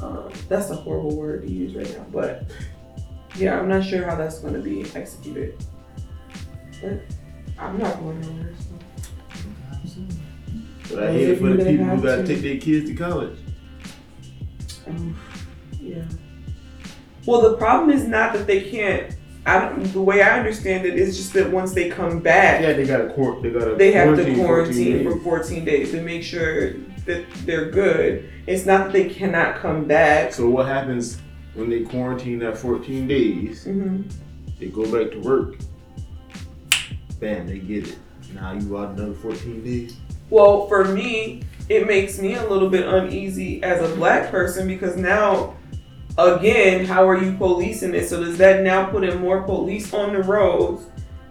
[0.00, 2.44] um, that's a horrible word to use right now, but
[3.34, 5.58] yeah, I'm not sure how that's gonna be executed.
[6.80, 7.00] But
[7.58, 8.52] I'm not going nowhere.
[10.90, 12.26] But I hate it for the people who gotta to.
[12.28, 13.36] take their kids to college.
[14.86, 15.16] Um,
[15.80, 16.04] yeah.
[17.26, 19.16] Well, the problem is not that they can't.
[19.44, 22.72] I don't, the way I understand it is just that once they come back, Yeah,
[22.72, 25.12] they gotta quar- they gotta they have to quarantine days.
[25.12, 26.72] for 14 days to make sure
[27.04, 28.28] that they're good.
[28.48, 30.32] It's not that they cannot come back.
[30.32, 31.20] So what happens
[31.54, 33.64] when they quarantine that 14 days?
[33.64, 34.02] hmm
[34.58, 35.56] They go back to work.
[37.20, 37.98] Bam, they get it.
[38.34, 39.96] Now you out another 14 days.
[40.30, 44.96] Well, for me, it makes me a little bit uneasy as a black person because
[44.96, 45.56] now,
[46.18, 48.08] again, how are you policing it?
[48.08, 50.84] So does that now put in more police on the roads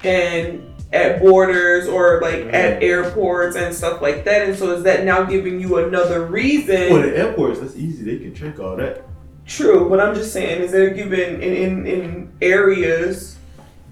[0.04, 2.84] and at borders or like at Mm.
[2.84, 4.44] airports and stuff like that?
[4.48, 6.92] And so is that now giving you another reason?
[6.94, 8.04] Well, the airports, that's easy.
[8.04, 9.04] They can check all that.
[9.46, 13.38] True, but I'm just saying, is there giving in, in in areas,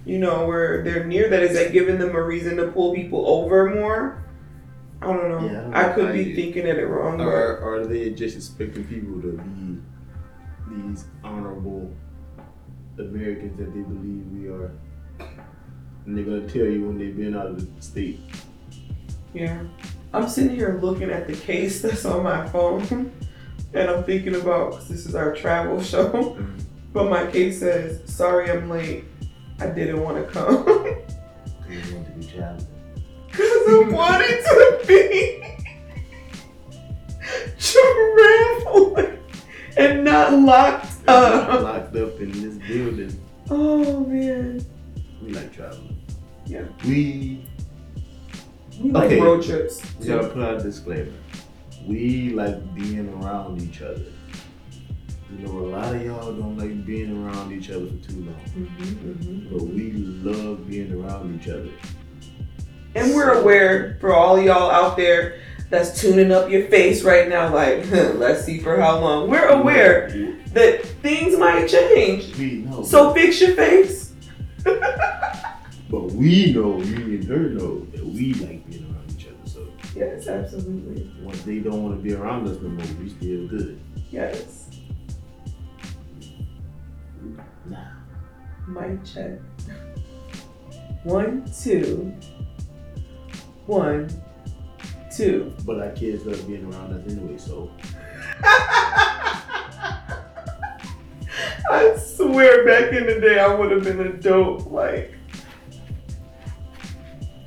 [0.05, 3.23] you know, where they're near that, is that giving them a reason to pull people
[3.27, 4.22] over more?
[5.03, 5.51] I don't know.
[5.51, 7.19] Yeah, I don't I, could be thinking at it wrong.
[7.19, 9.81] Or, are they just expecting people to be
[10.69, 11.93] these honorable
[12.97, 14.71] Americans that they believe we are?
[16.05, 18.21] And they're gonna tell you when they've been out of the state.
[19.33, 19.63] Yeah.
[20.13, 23.11] I'm sitting here looking at the case that's on my phone,
[23.73, 26.37] and I'm thinking about, because this is our travel show,
[26.93, 29.05] but my case says, sorry I'm late.
[29.59, 30.65] I didn't want to come.
[33.65, 34.43] They want to be traveling.
[34.45, 35.43] Because I wanted to be
[37.57, 39.19] traveling
[39.77, 41.61] and not locked up.
[41.63, 43.19] locked up in this building.
[43.49, 44.65] Oh, man.
[45.21, 45.97] We like traveling.
[46.45, 46.63] Yeah.
[46.85, 47.45] We
[48.81, 49.21] We like Okay.
[49.21, 49.81] road trips.
[49.99, 51.11] we gotta put out a disclaimer.
[51.87, 54.01] We like being around each other.
[55.31, 58.35] You know, a lot of y'all don't like being around each other for too long.
[58.55, 61.69] Mhm, But we love being around each other.
[62.95, 67.53] And we're aware for all y'all out there that's tuning up your face right now,
[67.53, 69.29] like, let's see for how long.
[69.29, 70.09] We're aware
[70.53, 72.35] that things might change.
[72.37, 72.83] We know.
[72.83, 74.13] So fix your face.
[74.63, 79.35] but we know, me and her know that we like being around each other.
[79.45, 81.11] So Yes, absolutely.
[81.23, 83.79] once they don't want to be around us no more, we still good.
[84.11, 84.69] Yes.
[87.65, 87.77] Nah.
[88.67, 89.39] Mic check.
[91.03, 92.13] One, two.
[93.65, 94.09] One,
[95.15, 95.53] two.
[95.65, 97.71] But our kids love being around us anyway, so
[101.69, 105.13] I swear back in the day I would have been a dope, like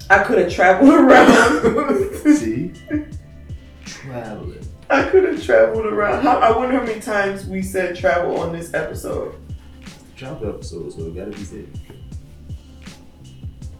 [0.09, 2.37] I could have traveled around.
[2.37, 2.73] see?
[3.85, 4.67] Traveling.
[4.89, 6.23] I could have traveled around.
[6.23, 9.35] How, I wonder how many times we said travel on this episode.
[10.17, 11.81] Travel episode, so it gotta be said.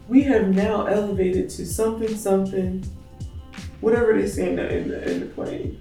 [0.07, 2.83] We have now elevated to something, something,
[3.81, 5.79] whatever they say in the, in the, in the plane.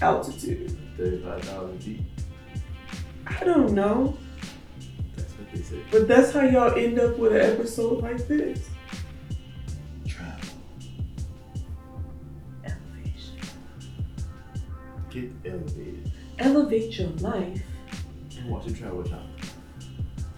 [0.00, 0.78] Altitude.
[0.96, 2.00] 35,000 feet.
[3.26, 4.16] I don't know.
[5.16, 5.82] That's what they say.
[5.90, 8.68] But that's how y'all end up with an episode like this.
[10.06, 10.48] Travel.
[12.64, 13.38] Elevation.
[15.10, 16.12] Get elevated.
[16.38, 17.62] Elevate your life.
[18.38, 19.31] And watch the travel channel.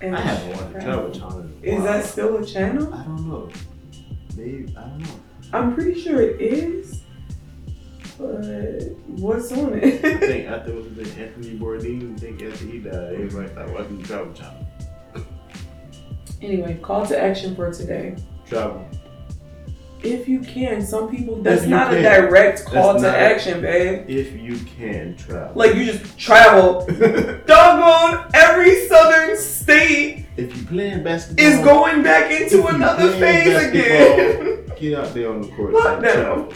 [0.05, 2.93] And I haven't watched the travel channel Is that still a channel?
[2.93, 3.49] I don't know.
[4.37, 5.21] Maybe I don't know.
[5.55, 7.01] I'm pretty sure it is.
[8.19, 10.05] But what's on it?
[10.05, 13.99] I think after it was been Anthony Bourdain, I think after he died, everybody can
[13.99, 14.67] you travel Channel.
[16.43, 18.17] anyway, call to action for today.
[18.47, 18.87] Travel.
[20.05, 22.03] If you can, some people that's If not a can.
[22.23, 24.05] direct call That's to action, babe.
[24.09, 25.53] If you can travel.
[25.55, 26.87] Like you just travel.
[27.47, 34.71] Doggone every southern state if you playing basketball, is going back into another phase again.
[34.79, 36.15] get out there on the court Lock and down.
[36.15, 36.53] travel.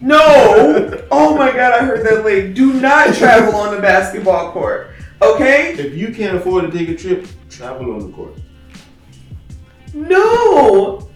[0.00, 1.00] no.
[1.10, 2.54] Oh my god, I heard that late.
[2.54, 4.90] Do not travel on the basketball court.
[5.22, 5.72] Okay?
[5.78, 8.34] If you can't afford to take a trip, travel on the court.
[9.94, 11.08] No.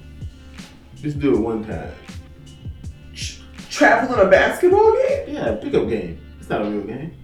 [1.01, 1.93] Just do it one time.
[3.71, 5.35] Travel in a basketball game?
[5.35, 6.21] Yeah, pickup game.
[6.41, 7.15] It's not a real game.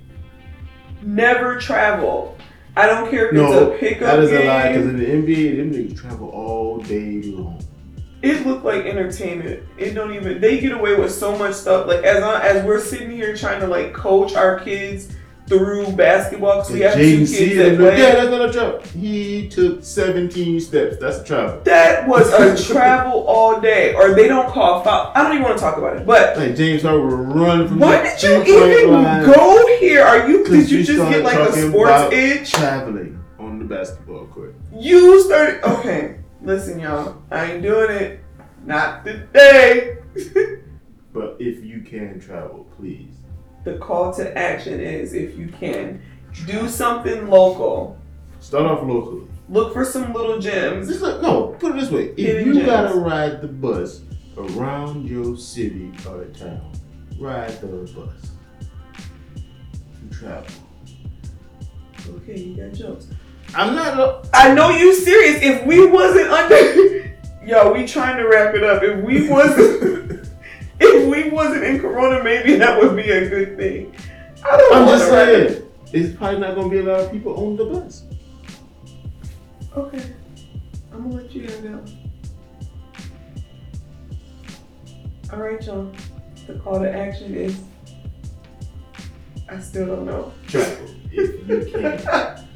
[1.03, 2.37] Never travel.
[2.77, 4.01] I don't care if No, it's a pickup game.
[4.01, 4.43] that is game.
[4.43, 4.69] a lie.
[4.73, 7.61] Because in the NBA, them niggas travel all day long.
[8.23, 9.63] it looked like entertainment.
[9.77, 10.41] It don't even.
[10.41, 11.87] They get away with so much stuff.
[11.89, 15.09] Like as as we're sitting here trying to like coach our kids
[15.47, 17.31] through basketball because we have two kids
[17.79, 18.81] that yeah, that's not a travel.
[18.99, 20.97] He took 17 steps.
[20.99, 21.61] That's a travel.
[21.65, 25.13] That was a travel all day, or they don't call foul.
[25.15, 26.07] I don't even want to talk about it.
[26.07, 29.27] But Like James Harden would run from why did you even line.
[29.27, 30.03] go here?
[30.03, 30.45] Are you?
[30.45, 32.53] did you you just get like a sports itch?
[32.53, 34.55] Traveling on the basketball court.
[34.75, 35.63] You started.
[35.65, 37.23] Okay, listen, y'all.
[37.31, 38.21] I ain't doing it.
[38.65, 39.99] Not today.
[41.13, 43.14] But if you can travel, please.
[43.65, 46.01] The call to action is if you can
[46.47, 47.99] do something local.
[48.41, 49.27] Start off locally.
[49.49, 50.89] Look for some little gems.
[50.89, 52.15] Just look, no, put it this way.
[52.17, 52.67] If you gems.
[52.67, 54.03] gotta ride the bus
[54.37, 56.73] around your city or town,
[57.19, 58.33] ride the bus.
[59.35, 60.47] To travel.
[62.17, 63.09] Okay, you got jokes.
[63.55, 65.43] I'm not a, I know you serious.
[65.43, 68.83] If we wasn't under, yo, we trying to wrap it up.
[68.83, 70.11] If we wasn't,
[70.85, 73.95] if we wasn't in Corona, maybe that would be a good thing.
[74.45, 74.75] I don't.
[74.75, 75.63] I'm just saying.
[75.93, 78.05] It's probably not gonna be a lot of people on the bus.
[79.77, 80.13] Okay,
[80.93, 81.85] I'm gonna let you guys go.
[85.33, 85.93] All right, y'all.
[86.47, 87.61] The call to action is.
[89.49, 90.33] I still don't know.
[90.47, 90.89] Travel.
[91.13, 91.93] If you can.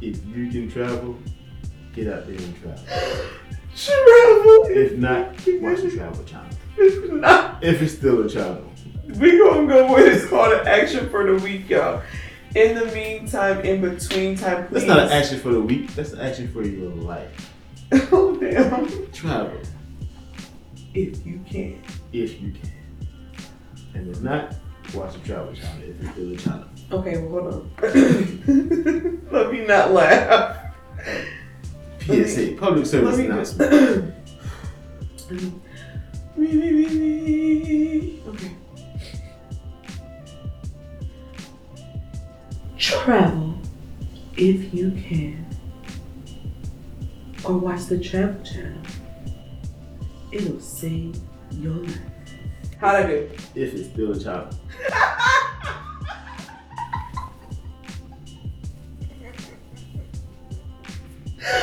[0.00, 1.16] if you can travel,
[1.92, 2.84] get out there and travel.
[3.76, 4.64] Travel.
[4.70, 5.28] If not,
[5.60, 6.53] watch the travel channel.
[6.76, 8.64] If not, If it's still a channel.
[9.18, 12.02] we gonna go with his call to action for the week, y'all.
[12.54, 14.74] In the meantime, in between time, please.
[14.74, 15.92] That's not an action for the week.
[15.94, 17.52] That's an action for your life.
[18.12, 19.10] oh damn!
[19.12, 19.58] Travel
[20.94, 21.82] If you can.
[22.12, 22.70] if you can.
[23.94, 24.54] And if not,
[24.94, 26.64] watch the travel channel if it's still a channel.
[26.92, 29.26] Okay, well, hold on.
[29.32, 30.56] Let me not laugh.
[32.00, 34.14] PSA, public service announcement.
[36.36, 38.22] Me, me, me, me.
[38.26, 38.50] Okay.
[42.76, 43.54] Travel
[44.36, 45.46] if you can.
[47.44, 48.80] Or watch the Travel Channel.
[50.32, 51.16] It'll save
[51.52, 51.98] your life.
[52.80, 53.30] How'd I do?
[53.54, 54.50] If it's still a channel.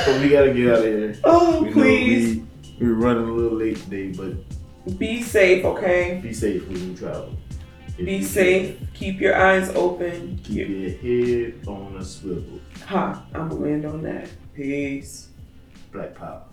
[0.06, 1.16] But we gotta get out of here.
[1.24, 2.42] Oh, We please.
[2.80, 4.34] we, we're running a little late today, but
[4.98, 6.20] Be safe, okay?
[6.24, 7.36] be safe when you travel.
[7.98, 8.80] If Be you safe.
[8.94, 10.12] Keep your eyes open.
[10.12, 12.60] can, Keep your head on a swivel.
[12.88, 14.28] Ha, I'm gonna land on that.
[14.56, 15.30] Peace.
[15.92, 16.44] Black power.